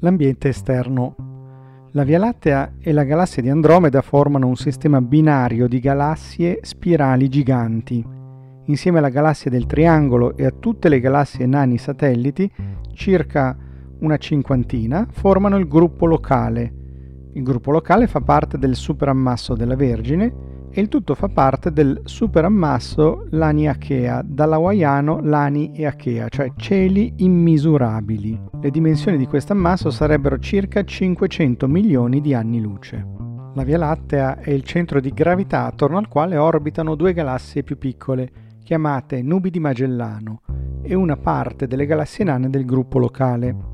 L'ambiente 0.00 0.48
esterno 0.48 1.29
la 1.92 2.04
Via 2.04 2.18
Lattea 2.18 2.74
e 2.78 2.92
la 2.92 3.02
galassia 3.02 3.42
di 3.42 3.48
Andromeda 3.48 4.00
formano 4.00 4.46
un 4.46 4.54
sistema 4.54 5.00
binario 5.00 5.66
di 5.66 5.80
galassie 5.80 6.60
spirali 6.62 7.28
giganti. 7.28 8.04
Insieme 8.66 8.98
alla 8.98 9.08
galassia 9.08 9.50
del 9.50 9.66
Triangolo 9.66 10.36
e 10.36 10.44
a 10.44 10.52
tutte 10.56 10.88
le 10.88 11.00
galassie 11.00 11.46
nani 11.46 11.78
satelliti, 11.78 12.48
circa 12.92 13.56
una 14.00 14.16
cinquantina, 14.18 15.08
formano 15.10 15.56
il 15.56 15.66
gruppo 15.66 16.06
locale. 16.06 16.74
Il 17.32 17.42
gruppo 17.42 17.72
locale 17.72 18.06
fa 18.06 18.20
parte 18.20 18.56
del 18.56 18.76
superammasso 18.76 19.54
della 19.54 19.74
Vergine 19.74 20.49
e 20.72 20.80
il 20.80 20.88
tutto 20.88 21.14
fa 21.14 21.28
parte 21.28 21.72
del 21.72 22.00
superammasso 22.04 23.26
Lani 23.30 23.68
Achea, 23.68 24.22
dall'hawaiano 24.24 25.20
Lani 25.20 25.72
e 25.72 25.86
Achea, 25.86 26.28
cioè 26.28 26.52
cieli 26.56 27.14
immisurabili. 27.16 28.40
Le 28.60 28.70
dimensioni 28.70 29.16
di 29.16 29.26
questo 29.26 29.52
ammasso 29.52 29.90
sarebbero 29.90 30.38
circa 30.38 30.84
500 30.84 31.66
milioni 31.66 32.20
di 32.20 32.34
anni 32.34 32.60
luce. 32.60 33.04
La 33.54 33.64
Via 33.64 33.78
Lattea 33.78 34.38
è 34.38 34.50
il 34.50 34.62
centro 34.62 35.00
di 35.00 35.10
gravità 35.10 35.66
attorno 35.66 35.98
al 35.98 36.06
quale 36.06 36.36
orbitano 36.36 36.94
due 36.94 37.12
galassie 37.12 37.64
più 37.64 37.76
piccole, 37.76 38.30
chiamate 38.62 39.22
nubi 39.22 39.50
di 39.50 39.58
Magellano, 39.58 40.42
e 40.82 40.94
una 40.94 41.16
parte 41.16 41.66
delle 41.66 41.84
galassie 41.84 42.24
nane 42.24 42.48
del 42.48 42.64
gruppo 42.64 43.00
locale. 43.00 43.69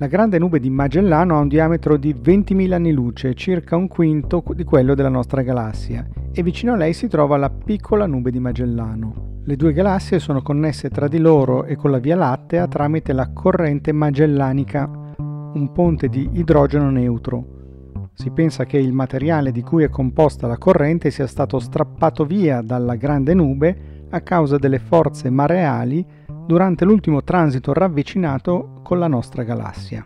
La 0.00 0.06
grande 0.06 0.38
nube 0.38 0.60
di 0.60 0.70
Magellano 0.70 1.36
ha 1.36 1.40
un 1.40 1.48
diametro 1.48 1.96
di 1.96 2.14
20.000 2.14 2.72
anni 2.72 2.92
luce, 2.92 3.34
circa 3.34 3.74
un 3.74 3.88
quinto 3.88 4.44
di 4.54 4.62
quello 4.62 4.94
della 4.94 5.08
nostra 5.08 5.42
galassia, 5.42 6.06
e 6.32 6.40
vicino 6.44 6.72
a 6.72 6.76
lei 6.76 6.92
si 6.92 7.08
trova 7.08 7.36
la 7.36 7.50
piccola 7.50 8.06
nube 8.06 8.30
di 8.30 8.38
Magellano. 8.38 9.40
Le 9.42 9.56
due 9.56 9.72
galassie 9.72 10.20
sono 10.20 10.40
connesse 10.40 10.88
tra 10.88 11.08
di 11.08 11.18
loro 11.18 11.64
e 11.64 11.74
con 11.74 11.90
la 11.90 11.98
Via 11.98 12.14
Lattea 12.14 12.68
tramite 12.68 13.12
la 13.12 13.32
corrente 13.32 13.90
magellanica, 13.90 14.88
un 15.18 15.72
ponte 15.72 16.06
di 16.06 16.30
idrogeno 16.34 16.90
neutro. 16.90 18.10
Si 18.14 18.30
pensa 18.30 18.66
che 18.66 18.78
il 18.78 18.92
materiale 18.92 19.50
di 19.50 19.62
cui 19.62 19.82
è 19.82 19.88
composta 19.88 20.46
la 20.46 20.58
corrente 20.58 21.10
sia 21.10 21.26
stato 21.26 21.58
strappato 21.58 22.24
via 22.24 22.60
dalla 22.60 22.94
grande 22.94 23.34
nube 23.34 24.06
a 24.10 24.20
causa 24.20 24.58
delle 24.58 24.78
forze 24.78 25.28
mareali 25.28 26.06
durante 26.48 26.86
l'ultimo 26.86 27.22
transito 27.22 27.74
ravvicinato 27.74 28.80
con 28.82 28.98
la 28.98 29.06
nostra 29.06 29.42
galassia. 29.42 30.02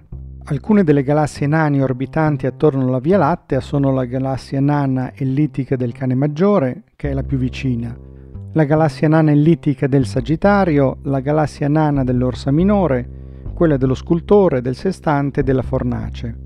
Alcune 0.46 0.82
delle 0.82 1.04
galassie 1.04 1.46
nane 1.46 1.80
orbitanti 1.80 2.46
attorno 2.46 2.88
alla 2.88 2.98
Via 2.98 3.16
Lattea 3.16 3.60
sono 3.60 3.92
la 3.92 4.04
galassia 4.06 4.60
nana 4.60 5.12
ellittica 5.14 5.76
del 5.76 5.92
Cane 5.92 6.16
Maggiore, 6.16 6.82
che 6.96 7.10
è 7.10 7.12
la 7.12 7.22
più 7.22 7.38
vicina, 7.38 7.96
la 8.54 8.64
galassia 8.64 9.06
nana 9.06 9.30
ellittica 9.30 9.86
del 9.86 10.04
Sagittario, 10.04 10.96
la 11.02 11.20
galassia 11.20 11.68
nana 11.68 12.02
dell'Orsa 12.02 12.50
Minore, 12.50 13.08
quella 13.54 13.76
dello 13.76 13.94
Scultore, 13.94 14.60
del 14.60 14.74
Sestante 14.74 15.40
e 15.40 15.42
della 15.44 15.62
Fornace. 15.62 16.38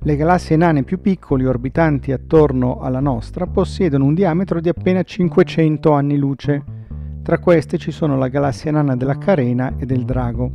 Le 0.00 0.16
galassie 0.16 0.54
nane 0.54 0.84
più 0.84 1.00
piccole 1.00 1.48
orbitanti 1.48 2.12
attorno 2.12 2.78
alla 2.78 3.00
nostra 3.00 3.48
possiedono 3.48 4.04
un 4.04 4.14
diametro 4.14 4.60
di 4.60 4.68
appena 4.68 5.02
500 5.02 5.90
anni 5.90 6.16
luce, 6.16 6.62
tra 7.22 7.38
queste 7.38 7.76
ci 7.76 7.90
sono 7.90 8.16
la 8.16 8.28
galassia 8.28 8.70
nana 8.70 8.96
della 8.96 9.18
Carena 9.18 9.74
e 9.76 9.84
del 9.84 10.04
Drago. 10.04 10.50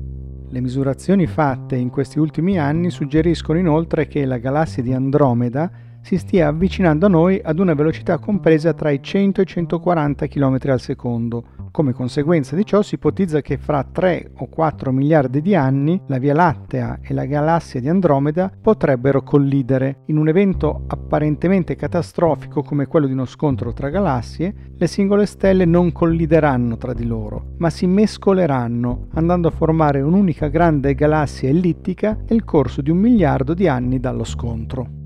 Le 0.49 0.61
misurazioni 0.61 1.27
fatte 1.27 1.75
in 1.75 1.89
questi 1.89 2.19
ultimi 2.19 2.57
anni 2.57 2.89
suggeriscono 2.89 3.59
inoltre 3.59 4.07
che 4.07 4.25
la 4.25 4.37
galassia 4.37 4.81
di 4.81 4.93
Andromeda 4.93 5.69
si 6.05 6.19
stia 6.19 6.49
avvicinando 6.49 7.07
a 7.07 7.09
noi 7.09 7.41
ad 7.43 7.57
una 7.57 7.73
velocità 7.73 8.19
compresa 8.19 8.75
tra 8.75 8.91
i 8.91 9.01
100 9.01 9.41
e 9.41 9.43
i 9.43 9.47
140 9.47 10.27
km 10.27 10.57
al 10.65 10.79
secondo. 10.79 11.45
Come 11.71 11.93
conseguenza 11.93 12.55
di 12.55 12.63
ciò 12.63 12.83
si 12.83 12.93
ipotizza 12.93 13.41
che 13.41 13.57
fra 13.57 13.83
3 13.83 14.33
o 14.37 14.47
4 14.47 14.91
miliardi 14.91 15.41
di 15.41 15.55
anni 15.55 15.99
la 16.05 16.19
Via 16.19 16.35
Lattea 16.35 16.99
e 17.01 17.11
la 17.15 17.25
galassia 17.25 17.79
di 17.79 17.89
Andromeda 17.89 18.51
potrebbero 18.61 19.23
collidere. 19.23 20.03
In 20.05 20.17
un 20.17 20.27
evento 20.27 20.83
apparentemente 20.85 21.75
catastrofico 21.75 22.61
come 22.61 22.85
quello 22.85 23.07
di 23.07 23.13
uno 23.13 23.25
scontro 23.25 23.73
tra 23.73 23.89
galassie, 23.89 24.53
le 24.77 24.85
singole 24.85 25.25
stelle 25.25 25.65
non 25.65 25.91
collideranno 25.91 26.77
tra 26.77 26.93
di 26.93 27.07
loro, 27.07 27.53
ma 27.57 27.71
si 27.71 27.87
mescoleranno, 27.87 29.07
andando 29.15 29.47
a 29.47 29.51
formare 29.51 30.01
un'unica 30.01 30.49
grande 30.49 30.93
galassia 30.93 31.49
ellittica 31.49 32.15
nel 32.27 32.43
corso 32.43 32.83
di 32.83 32.91
un 32.91 32.97
miliardo 32.97 33.55
di 33.55 33.67
anni 33.67 33.99
dallo 33.99 34.23
scontro. 34.23 35.04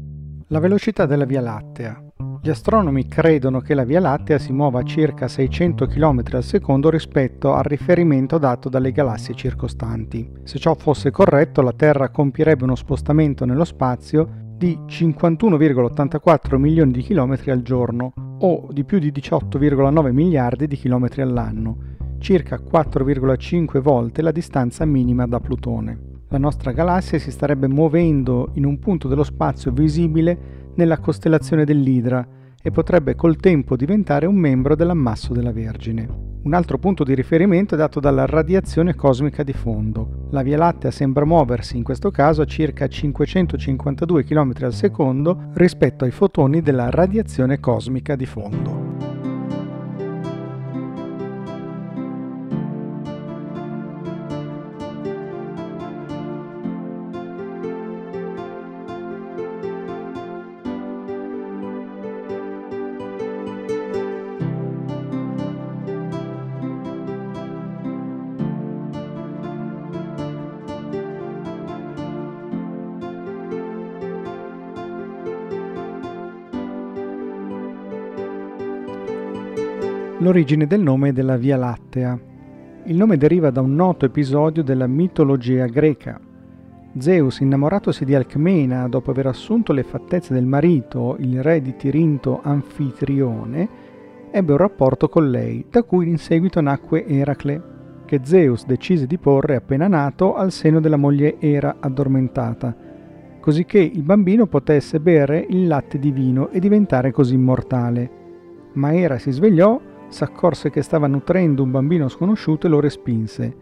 La 0.51 0.57
velocità 0.57 1.05
della 1.05 1.25
Via 1.25 1.41
Lattea. 1.41 2.03
Gli 2.41 2.49
astronomi 2.49 3.07
credono 3.07 3.59
che 3.59 3.75
la 3.75 3.83
Via 3.83 3.99
Lattea 3.99 4.39
si 4.39 4.51
muova 4.51 4.79
a 4.79 4.83
circa 4.83 5.27
600 5.27 5.85
km 5.85 6.23
al 6.31 6.43
secondo 6.43 6.89
rispetto 6.89 7.53
al 7.53 7.65
riferimento 7.65 8.39
dato 8.39 8.67
dalle 8.67 8.91
galassie 8.91 9.35
circostanti. 9.35 10.27
Se 10.45 10.57
ciò 10.57 10.73
fosse 10.73 11.11
corretto, 11.11 11.61
la 11.61 11.73
Terra 11.73 12.09
compirebbe 12.09 12.63
uno 12.63 12.73
spostamento 12.73 13.45
nello 13.45 13.63
spazio 13.63 14.27
di 14.57 14.75
51,84 14.87 16.57
milioni 16.57 16.93
di 16.93 17.03
chilometri 17.03 17.51
al 17.51 17.61
giorno 17.61 18.13
o 18.39 18.69
di 18.71 18.83
più 18.85 18.97
di 18.97 19.11
18,9 19.11 20.11
miliardi 20.11 20.65
di 20.65 20.77
chilometri 20.77 21.21
all'anno, 21.21 21.77
circa 22.17 22.59
4,5 22.59 23.79
volte 23.81 24.23
la 24.23 24.31
distanza 24.31 24.83
minima 24.83 25.27
da 25.27 25.39
Plutone 25.39 26.08
la 26.29 26.37
nostra 26.37 26.71
galassia 26.71 27.17
si 27.17 27.31
starebbe 27.31 27.67
muovendo 27.67 28.51
in 28.53 28.65
un 28.65 28.77
punto 28.77 29.07
dello 29.07 29.23
spazio 29.23 29.71
visibile 29.71 30.71
nella 30.75 30.99
costellazione 30.99 31.65
dell'Idra 31.65 32.25
e 32.61 32.71
potrebbe 32.71 33.15
col 33.15 33.37
tempo 33.37 33.75
diventare 33.75 34.27
un 34.27 34.35
membro 34.35 34.75
dell'ammasso 34.75 35.33
della 35.33 35.51
Vergine. 35.51 36.27
Un 36.41 36.53
altro 36.53 36.77
punto 36.77 37.03
di 37.03 37.15
riferimento 37.15 37.73
è 37.73 37.77
dato 37.77 37.99
dalla 37.99 38.25
radiazione 38.25 38.95
cosmica 38.95 39.43
di 39.43 39.53
fondo. 39.53 40.27
La 40.29 40.43
Via 40.43 40.57
Lattea 40.57 40.91
sembra 40.91 41.25
muoversi 41.25 41.77
in 41.77 41.83
questo 41.83 42.11
caso 42.11 42.43
a 42.43 42.45
circa 42.45 42.87
552 42.87 44.23
km 44.23 44.53
al 44.61 44.73
secondo 44.73 45.49
rispetto 45.53 46.05
ai 46.05 46.11
fotoni 46.11 46.61
della 46.61 46.89
radiazione 46.89 47.59
cosmica 47.59 48.15
di 48.15 48.25
fondo. 48.25 49.08
L'origine 80.21 80.67
del 80.67 80.81
nome 80.81 81.13
della 81.13 81.37
Via 81.37 81.55
Lattea. 81.55 82.19
Il 82.85 82.97
nome 82.97 83.15
deriva 83.15 83.51
da 83.51 83.61
un 83.61 83.73
noto 83.73 84.03
episodio 84.03 84.63
della 84.63 84.85
mitologia 84.85 85.65
greca. 85.65 86.19
Zeus, 86.97 87.39
innamoratosi 87.39 88.03
di 88.03 88.13
Alcmena 88.15 88.89
dopo 88.89 89.11
aver 89.11 89.27
assunto 89.27 89.71
le 89.71 89.83
fattezze 89.83 90.33
del 90.33 90.45
marito, 90.45 91.15
il 91.19 91.41
re 91.41 91.61
di 91.61 91.73
Tirinto 91.77 92.41
Anfitrione, 92.43 93.69
ebbe 94.29 94.51
un 94.51 94.57
rapporto 94.57 95.07
con 95.07 95.29
lei, 95.29 95.65
da 95.69 95.83
cui 95.83 96.09
in 96.09 96.17
seguito 96.17 96.59
nacque 96.59 97.05
Eracle, 97.05 97.77
che 98.05 98.19
Zeus 98.23 98.65
decise 98.65 99.07
di 99.07 99.17
porre 99.17 99.55
appena 99.55 99.87
nato 99.87 100.35
al 100.35 100.51
seno 100.51 100.81
della 100.81 100.97
moglie 100.97 101.39
Era 101.39 101.77
addormentata, 101.79 102.75
cosicché 103.39 103.79
il 103.79 104.03
bambino 104.03 104.47
potesse 104.47 104.99
bere 104.99 105.45
il 105.47 105.65
latte 105.65 105.97
divino 105.97 106.49
e 106.49 106.59
diventare 106.59 107.11
così 107.11 107.35
immortale. 107.35 108.17
Ma 108.73 108.93
Era 108.93 109.17
si 109.17 109.31
svegliò 109.31 109.79
s'accorse 110.09 110.69
che 110.69 110.81
stava 110.81 111.07
nutrendo 111.07 111.63
un 111.63 111.71
bambino 111.71 112.07
sconosciuto 112.07 112.67
e 112.67 112.69
lo 112.69 112.79
respinse. 112.79 113.55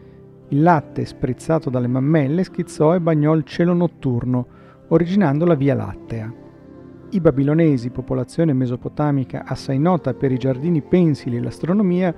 Il 0.49 0.61
latte, 0.61 1.05
sprizzato 1.05 1.69
dalle 1.69 1.87
mammelle, 1.87 2.43
schizzò 2.43 2.95
e 2.95 3.01
bagnò 3.01 3.35
il 3.35 3.43
cielo 3.43 3.73
notturno, 3.73 4.47
originando 4.87 5.45
la 5.45 5.55
Via 5.55 5.75
Lattea. 5.75 6.33
I 7.09 7.19
babilonesi, 7.19 7.89
popolazione 7.89 8.53
mesopotamica 8.53 9.43
assai 9.45 9.79
nota 9.79 10.13
per 10.13 10.31
i 10.31 10.37
giardini 10.37 10.81
pensili 10.81 11.37
e 11.37 11.41
l'astronomia, 11.41 12.13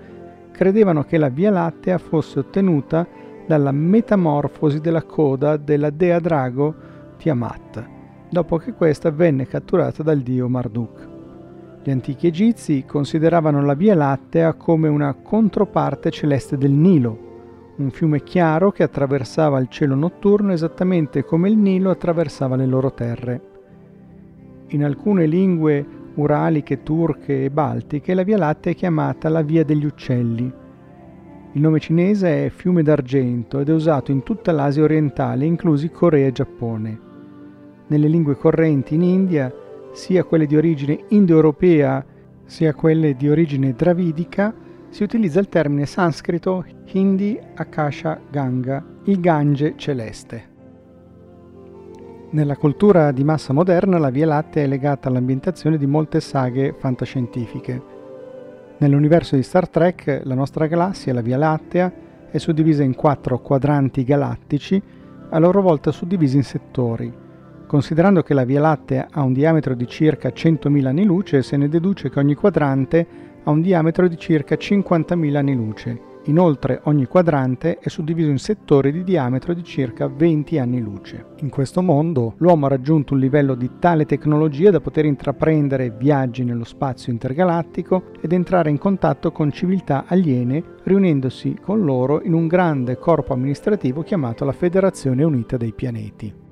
credevano 0.52 1.04
che 1.04 1.18
la 1.18 1.30
Via 1.30 1.52
Lattea 1.52 1.98
fosse 1.98 2.40
ottenuta 2.40 3.08
dalla 3.48 3.72
metamorfosi 3.72 4.80
della 4.80 5.04
coda 5.04 5.58
della 5.58 5.90
dea 5.90 6.20
drago 6.20 6.76
Tiamat, 7.18 7.84
dopo 8.30 8.58
che 8.58 8.74
questa 8.74 9.10
venne 9.10 9.48
catturata 9.48 10.04
dal 10.04 10.20
dio 10.20 10.48
Marduk. 10.48 11.19
Gli 11.82 11.92
antichi 11.92 12.28
egizi 12.28 12.84
consideravano 12.86 13.64
la 13.64 13.74
Via 13.74 13.96
Lattea 13.96 14.54
come 14.54 14.90
una 14.90 15.14
controparte 15.14 16.12
celeste 16.12 16.58
del 16.58 16.72
Nilo, 16.72 17.28
un 17.78 17.90
fiume 17.90 18.22
chiaro 18.22 18.72
che 18.72 18.84
attraversava 18.84 19.60
il 19.60 19.70
cielo 19.70 19.96
notturno 19.96 20.52
esattamente 20.52 21.24
come 21.24 21.50
il 21.50 21.58
Nilo 21.58 21.90
attraversava 21.90 22.58
le 22.58 22.66
loro 22.66 22.92
terre. 22.92 23.42
In 24.68 24.84
alcune 24.84 25.26
lingue 25.26 25.86
uraliche, 26.16 26.84
turche 26.84 27.46
e 27.46 27.50
baltiche 27.50 28.14
la 28.14 28.24
Via 28.24 28.38
Lattea 28.38 28.74
è 28.74 28.76
chiamata 28.76 29.30
la 29.30 29.42
Via 29.42 29.64
degli 29.64 29.86
Uccelli. 29.86 30.52
Il 31.54 31.62
nome 31.62 31.80
cinese 31.80 32.46
è 32.46 32.50
fiume 32.50 32.84
d'argento 32.84 33.60
ed 33.60 33.70
è 33.70 33.74
usato 33.74 34.12
in 34.12 34.24
tutta 34.24 34.52
l'Asia 34.52 34.84
orientale, 34.84 35.46
inclusi 35.46 35.90
Corea 35.90 36.28
e 36.28 36.34
Giappone. 36.34 37.00
Nelle 37.88 38.08
lingue 38.10 38.36
correnti 38.36 38.96
in 38.96 39.02
India 39.02 39.52
sia 39.92 40.24
quelle 40.24 40.46
di 40.46 40.56
origine 40.56 41.06
indoeuropea 41.10 42.06
sia 42.50 42.74
quelle 42.74 43.16
di 43.16 43.30
origine 43.30 43.74
dravidica, 43.74 44.52
si 44.90 45.04
utilizza 45.04 45.40
il 45.40 45.50
termine 45.50 45.86
sanscrito 45.86 46.66
Hindi 46.86 47.40
Akasha 47.54 48.20
Ganga, 48.32 48.84
il 49.04 49.20
Gange 49.20 49.76
celeste. 49.78 50.48
Nella 52.32 52.58
cultura 52.58 53.12
di 53.12 53.24
massa 53.24 53.54
moderna 53.54 54.00
la 54.00 54.10
Via 54.10 54.26
Lattea 54.26 54.64
è 54.64 54.68
legata 54.68 55.10
all'ambientazione 55.10 55.78
di 55.78 55.86
molte 55.86 56.20
saghe 56.20 56.74
fantascientifiche. 56.76 57.82
Nell'universo 58.80 59.36
di 59.36 59.44
Star 59.44 59.70
Trek 59.70 60.22
la 60.24 60.36
nostra 60.36 60.66
galassia, 60.66 61.14
la 61.14 61.22
Via 61.22 61.38
Lattea, 61.38 61.94
è 62.32 62.38
suddivisa 62.40 62.82
in 62.82 62.96
quattro 62.96 63.40
quadranti 63.42 64.04
galattici, 64.04 64.82
a 65.30 65.38
loro 65.38 65.62
volta 65.62 65.92
suddivisi 65.92 66.38
in 66.38 66.44
settori, 66.44 67.14
Considerando 67.70 68.24
che 68.24 68.34
la 68.34 68.46
Via 68.46 68.60
Lattea 68.60 69.10
ha 69.12 69.22
un 69.22 69.32
diametro 69.32 69.76
di 69.76 69.86
circa 69.86 70.30
100.000 70.30 70.88
anni 70.88 71.06
luce, 71.06 71.44
se 71.44 71.56
ne 71.56 71.70
deduce 71.70 72.10
che 72.10 72.18
ogni 72.18 72.34
quadrante 72.34 73.08
ha 73.44 73.52
un 73.52 73.62
diametro 73.62 74.08
di 74.08 74.18
circa 74.18 74.56
50.000 74.56 75.36
anni 75.36 75.54
luce. 75.54 76.02
Inoltre 76.24 76.82
ogni 76.86 77.06
quadrante 77.06 77.78
è 77.78 77.88
suddiviso 77.88 78.32
in 78.32 78.40
settori 78.40 78.92
di 78.92 79.04
diametro 79.04 79.54
di 79.54 79.64
circa 79.64 80.08
20 80.08 80.58
anni 80.58 80.82
luce. 80.82 81.28
In 81.42 81.50
questo 81.50 81.84
mondo 81.84 82.34
l'uomo 82.38 82.66
ha 82.66 82.70
raggiunto 82.70 83.14
un 83.14 83.20
livello 83.20 83.54
di 83.54 83.70
tale 83.78 84.08
tecnologia 84.08 84.72
da 84.72 84.80
poter 84.82 85.06
intraprendere 85.06 85.92
viaggi 85.92 86.44
nello 86.44 86.66
spazio 86.66 87.12
intergalattico 87.12 88.06
ed 88.20 88.34
entrare 88.34 88.72
in 88.72 88.80
contatto 88.80 89.32
con 89.32 89.52
civiltà 89.52 90.06
aliene 90.08 90.64
riunendosi 90.86 91.60
con 91.62 91.86
loro 91.86 92.24
in 92.24 92.34
un 92.34 92.48
grande 92.48 92.98
corpo 92.98 93.34
amministrativo 93.34 94.02
chiamato 94.02 94.44
la 94.44 94.54
Federazione 94.54 95.24
Unita 95.24 95.56
dei 95.56 95.72
Pianeti. 95.72 96.48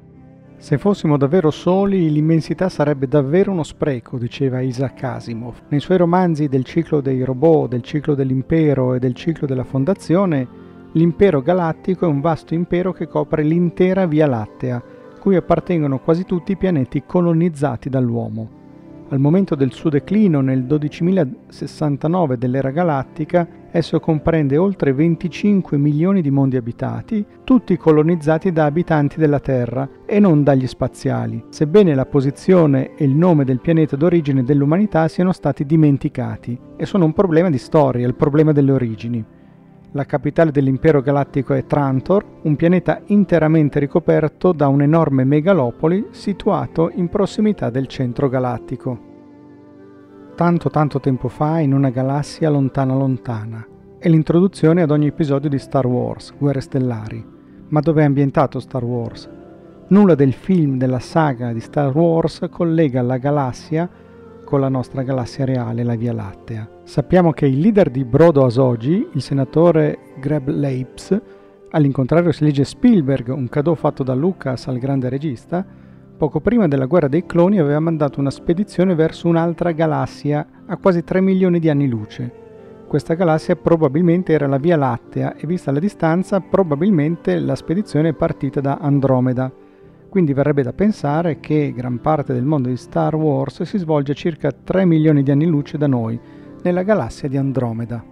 Se 0.60 0.80
fossimo 0.80 1.18
davvero 1.18 1.52
soli, 1.52 2.12
l'immensità 2.12 2.68
sarebbe 2.68 3.08
davvero 3.08 3.52
uno 3.52 3.62
spreco, 3.62 4.18
diceva 4.18 4.60
Isaac 4.60 5.04
Asimov. 5.04 5.62
Nei 5.70 5.80
suoi 5.80 5.98
romanzi 5.98 6.48
del 6.48 6.64
ciclo 6.64 7.00
dei 7.00 7.24
robot, 7.24 7.70
del 7.70 7.84
ciclo 7.84 8.16
dell'impero 8.16 8.96
e 8.96 9.00
del 9.00 9.14
ciclo 9.14 9.46
della 9.46 9.64
fondazione, 9.64 10.48
l'impero 10.94 11.44
galattico 11.44 12.06
è 12.06 12.10
un 12.10 12.22
vasto 12.22 12.56
impero 12.56 12.92
che 12.92 13.08
copre 13.08 13.44
l'intera 13.44 14.08
Via 14.08 14.26
Lattea, 14.26 14.82
cui 15.20 15.36
appartengono 15.36 16.00
quasi 16.00 16.26
tutti 16.26 16.54
i 16.54 16.58
pianeti 16.58 17.04
colonizzati 17.06 17.88
dall'uomo. 17.88 18.57
Al 19.10 19.20
momento 19.20 19.56
del 19.56 19.72
suo 19.72 19.90
declino 19.90 20.42
nel 20.42 20.64
12.069 20.64 22.34
dell'era 22.34 22.72
galattica, 22.72 23.48
esso 23.72 24.02
comprende 24.02 24.58
oltre 24.58 24.92
25 24.92 25.78
milioni 25.78 26.22
di 26.22 26.30
mondi 26.30 26.58
abitati, 26.58 27.26
tutti 27.46 27.78
colonizzati 27.78 28.52
da 28.52 28.66
abitanti 28.66 29.18
della 29.18 29.40
Terra 29.40 29.88
e 30.06 30.20
non 30.20 30.44
dagli 30.44 30.68
spaziali, 30.68 31.42
sebbene 31.48 31.96
la 31.96 32.06
posizione 32.06 32.96
e 32.96 33.06
il 33.06 33.16
nome 33.16 33.46
del 33.46 33.62
pianeta 33.62 33.96
d'origine 33.96 34.44
dell'umanità 34.44 35.08
siano 35.08 35.32
stati 35.32 35.66
dimenticati 35.66 36.60
e 36.76 36.86
sono 36.86 37.06
un 37.06 37.14
problema 37.14 37.50
di 37.50 37.58
storia, 37.58 38.06
il 38.06 38.16
problema 38.16 38.52
delle 38.52 38.74
origini. 38.74 39.26
La 39.92 40.06
capitale 40.06 40.52
dell'impero 40.52 41.02
galattico 41.02 41.54
è 41.54 41.66
Trantor, 41.66 42.40
un 42.44 42.56
pianeta 42.58 43.02
interamente 43.06 43.80
ricoperto 43.80 44.52
da 44.52 44.68
un'enorme 44.68 45.24
megalopoli 45.24 46.08
situato 46.12 46.92
in 46.94 47.08
prossimità 47.08 47.70
del 47.70 47.88
centro 47.88 48.28
galattico. 48.28 49.00
Tanto 50.36 50.70
tanto 50.70 51.00
tempo 51.00 51.30
fa 51.30 51.60
in 51.60 51.74
una 51.74 51.90
galassia 51.90 52.50
lontana 52.50 52.94
lontana. 52.94 53.66
È 53.98 54.10
l'introduzione 54.10 54.82
ad 54.82 54.92
ogni 54.92 55.08
episodio 55.08 55.50
di 55.50 55.58
Star 55.58 55.88
Wars, 55.88 56.34
Guerre 56.38 56.62
Stellari. 56.62 57.26
Ma 57.70 57.80
dove 57.80 58.02
è 58.02 58.06
ambientato 58.06 58.60
Star 58.60 58.84
Wars? 58.84 59.28
Nulla 59.88 60.16
del 60.16 60.34
film 60.34 60.78
della 60.78 61.00
saga 61.00 61.54
di 61.54 61.62
Star 61.62 61.96
Wars 61.96 62.46
collega 62.52 63.02
la 63.02 63.18
galassia 63.18 63.90
con 64.48 64.62
la 64.62 64.70
nostra 64.70 65.04
galassia 65.04 65.44
reale, 65.44 65.84
la 65.84 65.96
Via 65.96 66.14
Lattea. 66.14 66.70
Sappiamo 66.84 67.34
che 67.34 67.48
il 67.48 67.60
leader 67.60 67.90
di 67.90 68.06
Brodo 68.06 68.46
Asogi, 68.46 69.06
il 69.12 69.22
senatore 69.22 70.14
Greb 70.22 70.48
Leibs, 70.48 71.22
all'incontrario 71.72 72.32
si 72.32 72.46
legge 72.46 72.64
Spielberg, 72.64 73.28
un 73.28 73.50
cadeau 73.50 73.76
fatto 73.76 74.04
da 74.04 74.14
Lucas 74.14 74.68
al 74.68 74.80
grande 74.80 75.10
regista, 75.10 75.66
poco 76.18 76.40
prima 76.40 76.70
della 76.70 76.86
guerra 76.86 77.10
dei 77.10 77.26
cloni 77.26 77.60
aveva 77.60 77.82
mandato 77.82 78.22
una 78.22 78.30
spedizione 78.30 78.96
verso 78.96 79.28
un'altra 79.28 79.74
galassia 79.74 80.48
a 80.66 80.78
quasi 80.78 81.04
3 81.04 81.20
milioni 81.20 81.60
di 81.60 81.70
anni 81.70 81.90
luce. 81.90 82.32
Questa 82.88 83.16
galassia 83.16 83.58
probabilmente 83.58 84.32
era 84.32 84.48
la 84.48 84.58
Via 84.58 84.78
Lattea 84.78 85.36
e 85.36 85.46
vista 85.46 85.74
la 85.74 85.80
distanza 85.80 86.40
probabilmente 86.40 87.38
la 87.38 87.56
spedizione 87.56 88.10
è 88.10 88.14
partita 88.14 88.62
da 88.62 88.78
Andromeda, 88.80 89.52
quindi 90.10 90.34
verrebbe 90.34 90.64
da 90.64 90.74
pensare 90.74 91.40
che 91.40 91.72
gran 91.76 92.00
parte 92.00 92.34
del 92.34 92.46
mondo 92.46 92.70
di 92.70 92.78
Star 92.78 93.16
Wars 93.16 93.62
si 93.64 93.78
svolge 93.78 94.14
a 94.14 94.16
circa 94.16 94.52
3 94.52 94.86
milioni 94.86 95.22
di 95.24 95.32
anni 95.32 95.46
luce 95.46 95.78
da 95.78 95.88
noi, 95.88 96.20
nella 96.64 96.84
galassia 96.84 97.30
di 97.30 97.38
Andromeda. 97.38 98.04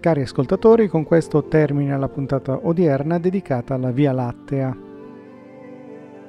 Cari 0.00 0.22
ascoltatori, 0.22 0.88
con 0.88 1.04
questo 1.04 1.44
termina 1.44 1.96
la 1.96 2.08
puntata 2.08 2.66
odierna 2.66 3.18
dedicata 3.18 3.74
alla 3.74 3.90
Via 3.90 4.12
Lattea. 4.12 4.76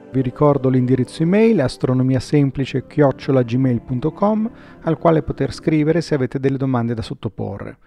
Vi 0.10 0.22
ricordo 0.22 0.70
l'indirizzo 0.70 1.22
email 1.22 1.60
astronomiasemplice-gmail.com 1.62 4.52
al 4.82 4.98
quale 4.98 5.22
poter 5.22 5.54
scrivere 5.54 6.00
se 6.02 6.16
avete 6.16 6.40
delle 6.40 6.58
domande 6.58 6.94
da 6.94 7.02
sottoporre. 7.02 7.78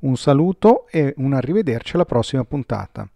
Un 0.00 0.16
saluto 0.16 0.88
e 0.88 1.14
un 1.18 1.32
arrivederci 1.32 1.94
alla 1.94 2.04
prossima 2.04 2.42
puntata. 2.44 3.08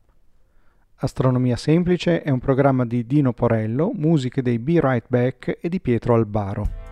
Astronomia 1.02 1.56
Semplice 1.56 2.22
è 2.22 2.30
un 2.30 2.38
programma 2.38 2.86
di 2.86 3.04
Dino 3.04 3.32
Porello, 3.32 3.90
musiche 3.92 4.40
dei 4.40 4.60
Be 4.60 4.78
Right 4.80 5.06
Back 5.08 5.58
e 5.60 5.68
di 5.68 5.80
Pietro 5.80 6.14
Albaro. 6.14 6.91